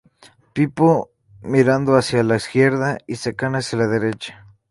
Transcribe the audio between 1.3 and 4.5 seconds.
mirando hacia la izquierda y C-Kan hacia la derecha.